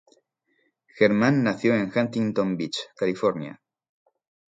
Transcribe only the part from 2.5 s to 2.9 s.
Beach,